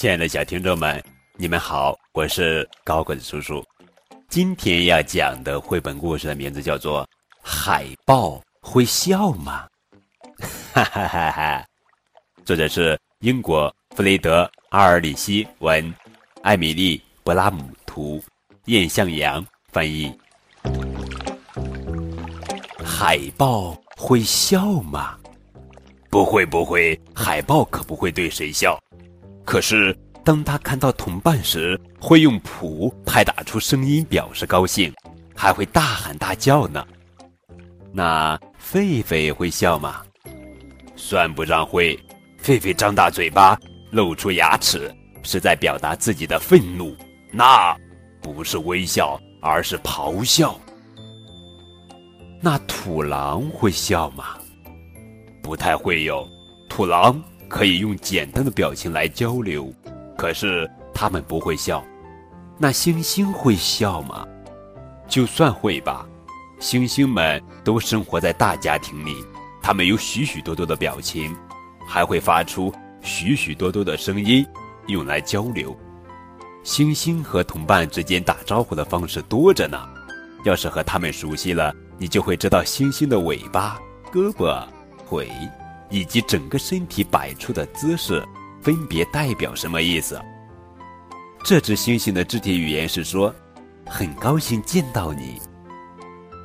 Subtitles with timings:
[0.00, 0.98] 亲爱的小听众们，
[1.36, 3.62] 你们好，我是高个子叔叔。
[4.30, 7.04] 今天要讲的绘本故事的名字叫做
[7.42, 9.68] 《海豹会笑吗》。
[10.72, 11.66] 哈哈哈哈！
[12.46, 15.94] 作者是英国弗雷德·阿尔里希文，
[16.42, 18.24] 艾米丽·布拉姆图，
[18.64, 20.10] 燕向阳翻译。
[22.82, 25.18] 海豹会笑吗？
[26.08, 28.80] 不会，不会，海豹可不会对谁笑。
[29.44, 34.92] 可是，当他看到同伴时，会用蹼拍打出声音表示高兴，
[35.34, 36.86] 还会大喊大叫呢。
[37.92, 40.02] 那狒狒会笑吗？
[40.94, 41.98] 算不上会。
[42.42, 43.58] 狒狒张大嘴巴，
[43.90, 46.96] 露出牙齿，是在表达自己的愤怒。
[47.32, 47.76] 那
[48.22, 50.58] 不是微笑，而是咆哮。
[52.40, 54.38] 那土狼会笑吗？
[55.42, 56.26] 不太会有。
[56.68, 57.20] 土狼。
[57.50, 59.70] 可以用简单的表情来交流，
[60.16, 61.84] 可是他们不会笑。
[62.56, 64.24] 那星星会笑吗？
[65.08, 66.06] 就算会吧。
[66.60, 69.16] 星星们都生活在大家庭里，
[69.60, 71.34] 他们有许许多多的表情，
[71.86, 74.46] 还会发出许许多多的声音，
[74.86, 75.76] 用来交流。
[76.62, 79.88] 星星和同伴之间打招呼的方式多着呢。
[80.44, 83.80] 要是和他们熟悉了，你就会知道星星的尾巴、
[84.12, 84.62] 胳膊、
[85.08, 85.28] 腿。
[85.90, 88.24] 以及整个身体摆出的姿势，
[88.62, 90.18] 分别代表什么意思？
[91.44, 93.34] 这只猩猩的肢体语言是说
[93.86, 95.40] ：“很高兴见到你。”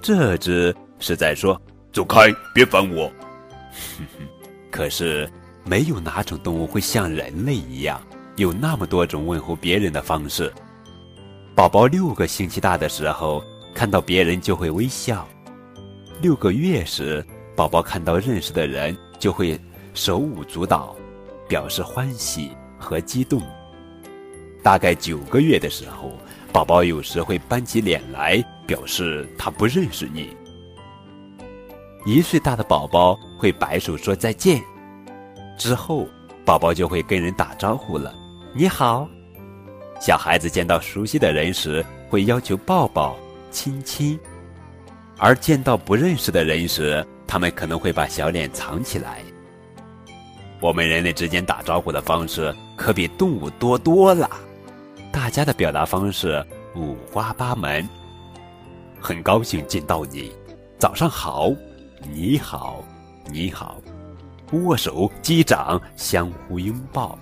[0.00, 1.60] 这只是在说
[1.92, 3.10] ：“走开，别烦我。
[4.70, 5.30] ”。可是，
[5.64, 8.00] 没有哪种动物会像人类一样，
[8.36, 10.52] 有那么多种问候别人的方式。
[11.54, 13.42] 宝宝六个星期大的时候，
[13.74, 15.26] 看到别人就会微笑；
[16.20, 17.24] 六个月时，
[17.56, 18.96] 宝宝看到认识的人。
[19.22, 19.56] 就会
[19.94, 20.96] 手舞足蹈，
[21.48, 23.40] 表示欢喜和激动。
[24.64, 26.12] 大概九个月的时候，
[26.52, 30.36] 宝宝有时会搬起脸来，表示他不认识你。
[32.04, 34.60] 一岁大的宝宝会摆手说再见，
[35.56, 36.08] 之后
[36.44, 38.12] 宝宝就会跟人打招呼了
[38.52, 39.08] ：“你好。”
[40.02, 43.16] 小孩子见到熟悉的人时，会要求抱抱、
[43.52, 44.18] 亲亲；
[45.16, 49.22] 而见到不认识的人时，他们可能会把小脸藏起来。
[50.60, 54.28] 我们人类之间打招呼的方式可比动物多多了，
[55.10, 57.88] 大家的表达方式五花八门。
[59.00, 60.30] 很高兴见到你，
[60.78, 61.50] 早上好，
[62.02, 62.84] 你好，
[63.30, 63.80] 你好，
[64.52, 67.18] 握手、击掌、相互拥抱。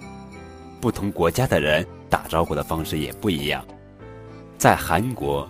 [0.81, 3.65] 不同国家的人打招呼的方式也不一样。
[4.59, 5.49] 在韩国，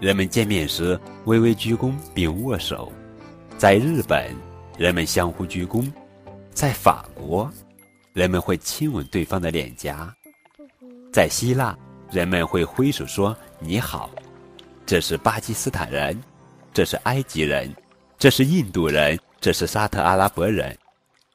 [0.00, 2.90] 人们见面时微微鞠躬并握手。
[3.60, 4.34] 在日本，
[4.78, 5.84] 人们相互鞠躬；
[6.50, 7.52] 在法国，
[8.14, 10.10] 人们会亲吻对方的脸颊；
[11.12, 11.78] 在希腊，
[12.10, 14.08] 人们会挥手说“你好”。
[14.86, 16.18] 这是巴基斯坦人，
[16.72, 17.70] 这是埃及人，
[18.18, 20.74] 这是印度人，这是沙特阿拉伯人。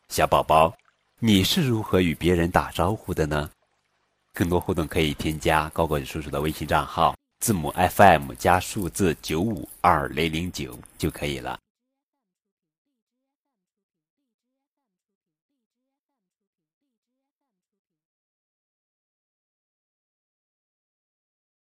[0.09, 0.75] 小宝宝，
[1.19, 3.47] 你是如何与别人打招呼的呢？
[4.33, 11.59] 更多互动可以添加高个子叔叔的微信账号，字母 FM 加数字九五二零零九就可以了。